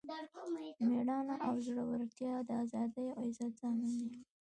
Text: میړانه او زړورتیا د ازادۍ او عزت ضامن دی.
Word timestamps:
میړانه 0.87 1.35
او 1.47 1.53
زړورتیا 1.65 2.33
د 2.47 2.49
ازادۍ 2.63 3.07
او 3.17 3.21
عزت 3.29 3.51
ضامن 3.61 3.91
دی. 4.01 4.13